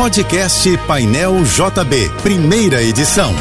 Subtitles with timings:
[0.00, 3.34] Podcast Painel JB, primeira edição.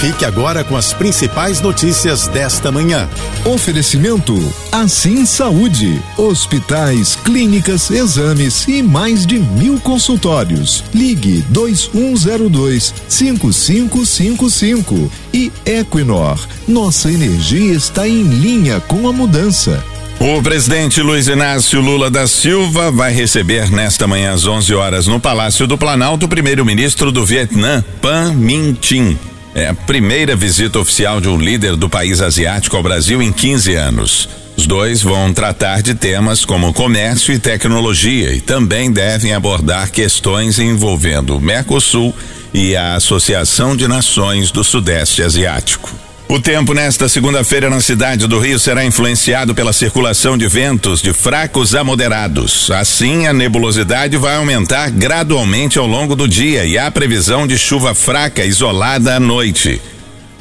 [0.00, 3.08] Fique agora com as principais notícias desta manhã.
[3.44, 4.34] Oferecimento
[4.72, 6.02] Assim Saúde.
[6.18, 10.82] Hospitais, clínicas, exames e mais de mil consultórios.
[10.92, 16.44] Ligue 2102 5555 e Equinor.
[16.66, 19.93] Nossa energia está em linha com a mudança.
[20.26, 25.20] O presidente Luiz Inácio Lula da Silva vai receber nesta manhã às 11 horas no
[25.20, 29.18] Palácio do Planalto o primeiro-ministro do Vietnã, Pan Minh Chin.
[29.54, 33.74] É a primeira visita oficial de um líder do país asiático ao Brasil em 15
[33.74, 34.28] anos.
[34.56, 40.58] Os dois vão tratar de temas como comércio e tecnologia e também devem abordar questões
[40.58, 42.14] envolvendo o Mercosul
[42.54, 46.03] e a Associação de Nações do Sudeste Asiático.
[46.26, 51.12] O tempo nesta segunda-feira na cidade do Rio será influenciado pela circulação de ventos de
[51.12, 52.70] fracos a moderados.
[52.70, 57.94] Assim, a nebulosidade vai aumentar gradualmente ao longo do dia e há previsão de chuva
[57.94, 59.80] fraca isolada à noite.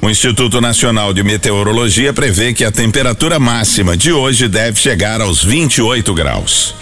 [0.01, 5.43] O Instituto Nacional de Meteorologia prevê que a temperatura máxima de hoje deve chegar aos
[5.43, 6.75] 28 graus.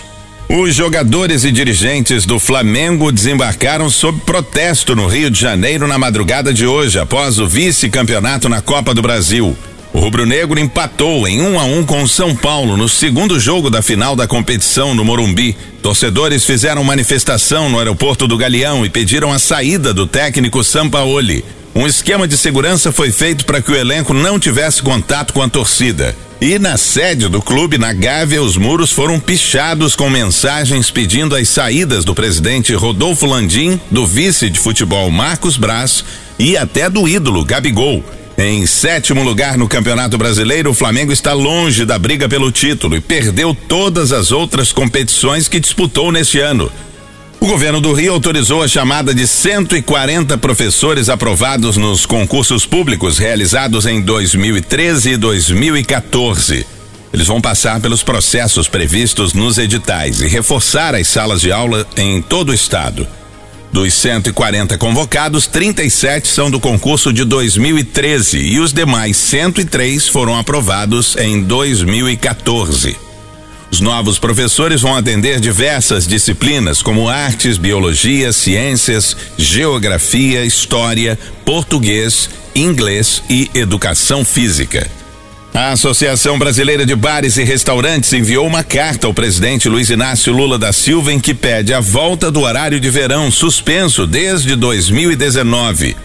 [0.53, 6.53] Os jogadores e dirigentes do Flamengo desembarcaram sob protesto no Rio de Janeiro na madrugada
[6.53, 9.57] de hoje, após o vice-campeonato na Copa do Brasil.
[9.93, 13.39] O rubro-negro empatou em 1 um a 1 um com o São Paulo no segundo
[13.39, 15.55] jogo da final da competição no Morumbi.
[15.81, 21.45] Torcedores fizeram manifestação no aeroporto do Galeão e pediram a saída do técnico Sampaoli.
[21.73, 25.47] Um esquema de segurança foi feito para que o elenco não tivesse contato com a
[25.47, 26.13] torcida.
[26.41, 31.47] E na sede do clube, na Gávea, os muros foram pichados com mensagens pedindo as
[31.47, 36.03] saídas do presidente Rodolfo Landim, do vice de futebol Marcos Braz
[36.37, 38.03] e até do ídolo Gabigol.
[38.37, 43.01] Em sétimo lugar no Campeonato Brasileiro, o Flamengo está longe da briga pelo título e
[43.01, 46.71] perdeu todas as outras competições que disputou neste ano.
[47.41, 53.87] O governo do Rio autorizou a chamada de 140 professores aprovados nos concursos públicos realizados
[53.87, 56.67] em 2013 e 2014.
[57.11, 62.21] Eles vão passar pelos processos previstos nos editais e reforçar as salas de aula em
[62.21, 63.07] todo o estado.
[63.73, 71.17] Dos 140 convocados, 37 são do concurso de 2013 e os demais 103 foram aprovados
[71.17, 73.10] em 2014.
[73.71, 83.23] Os novos professores vão atender diversas disciplinas, como artes, biologia, ciências, geografia, história, português, inglês
[83.29, 84.91] e educação física.
[85.53, 90.57] A Associação Brasileira de Bares e Restaurantes enviou uma carta ao presidente Luiz Inácio Lula
[90.57, 95.95] da Silva em que pede a volta do horário de verão suspenso desde 2019.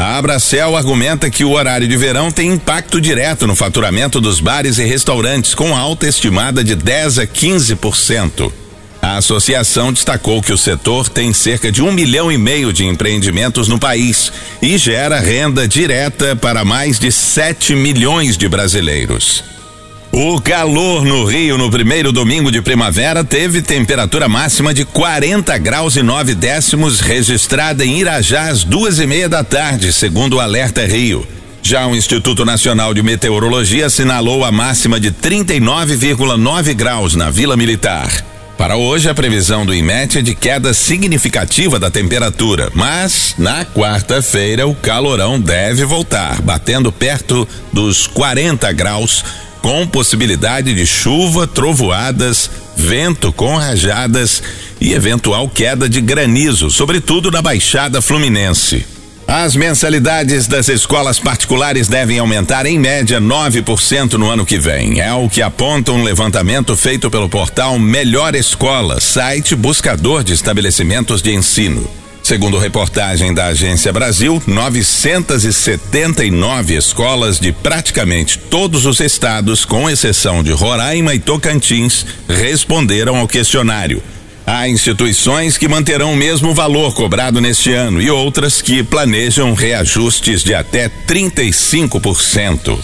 [0.00, 4.78] A Abracel argumenta que o horário de verão tem impacto direto no faturamento dos bares
[4.78, 8.50] e restaurantes, com alta estimada de 10 a 15%.
[9.02, 13.68] A associação destacou que o setor tem cerca de um milhão e meio de empreendimentos
[13.68, 19.59] no país e gera renda direta para mais de 7 milhões de brasileiros.
[20.22, 25.96] O calor no Rio no primeiro domingo de primavera teve temperatura máxima de 40 graus
[25.96, 30.84] e 9 décimos registrada em Irajá às duas e meia da tarde, segundo o Alerta
[30.84, 31.26] Rio.
[31.62, 38.12] Já o Instituto Nacional de Meteorologia assinalou a máxima de 39,9 graus na Vila Militar.
[38.58, 44.66] Para hoje, a previsão do IMET é de queda significativa da temperatura, mas na quarta-feira
[44.66, 49.24] o calorão deve voltar, batendo perto dos 40 graus
[49.62, 54.42] com possibilidade de chuva, trovoadas, vento com rajadas
[54.80, 58.86] e eventual queda de granizo, sobretudo na Baixada Fluminense.
[59.32, 65.00] As mensalidades das escolas particulares devem aumentar em média 9% no ano que vem.
[65.00, 71.22] É o que aponta um levantamento feito pelo portal Melhor Escola, site buscador de estabelecimentos
[71.22, 71.88] de ensino.
[72.30, 80.52] Segundo reportagem da Agência Brasil, 979 escolas de praticamente todos os estados, com exceção de
[80.52, 84.00] Roraima e Tocantins, responderam ao questionário.
[84.46, 90.44] Há instituições que manterão o mesmo valor cobrado neste ano e outras que planejam reajustes
[90.44, 92.78] de até 35%.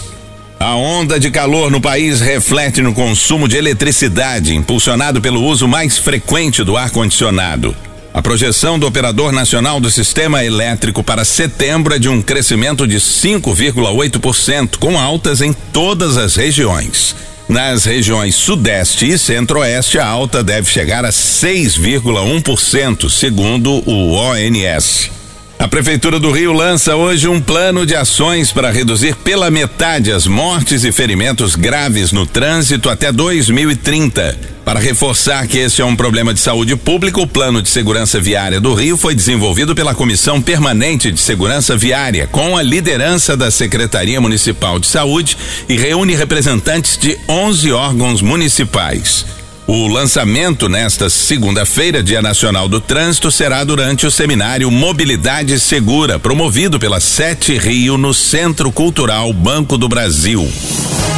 [0.58, 5.98] A onda de calor no país reflete no consumo de eletricidade, impulsionado pelo uso mais
[5.98, 7.85] frequente do ar-condicionado.
[8.16, 12.96] A projeção do Operador Nacional do Sistema Elétrico para setembro é de um crescimento de
[12.96, 17.14] 5,8%, com altas em todas as regiões.
[17.46, 25.10] Nas regiões Sudeste e Centro-Oeste, a alta deve chegar a 6,1%, segundo o ONS.
[25.58, 30.26] A Prefeitura do Rio lança hoje um plano de ações para reduzir pela metade as
[30.26, 34.38] mortes e ferimentos graves no trânsito até 2030.
[34.66, 38.60] Para reforçar que esse é um problema de saúde pública, o Plano de Segurança Viária
[38.60, 44.20] do Rio foi desenvolvido pela Comissão Permanente de Segurança Viária, com a liderança da Secretaria
[44.20, 45.38] Municipal de Saúde
[45.68, 49.24] e reúne representantes de 11 órgãos municipais.
[49.68, 56.78] O lançamento nesta segunda-feira, Dia Nacional do Trânsito, será durante o seminário Mobilidade Segura, promovido
[56.78, 60.48] pela Sete Rio no Centro Cultural Banco do Brasil.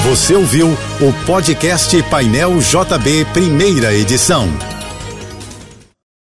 [0.05, 0.69] Você ouviu
[0.99, 4.49] o podcast Painel JB, primeira edição.